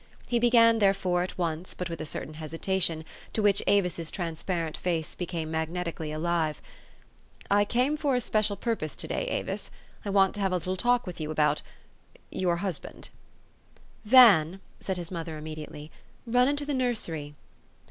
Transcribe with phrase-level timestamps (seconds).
[0.27, 4.75] He began therefore, at once, but with a certain hesi tation to which Avis's transparent
[4.75, 6.55] face became mag netically alive,
[7.49, 9.69] 44 1 came for a special purpose to day, Avis:
[10.03, 11.61] I want to have a little talk with you about
[12.31, 13.09] 3 T our hus band.""
[14.03, 15.91] Van," said his mother immediately,
[16.25, 17.35] u run into the nursery."